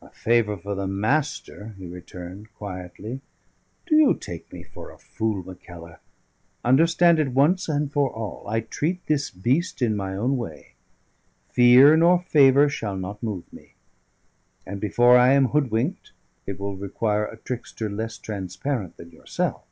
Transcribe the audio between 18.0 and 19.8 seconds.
transparent than yourself.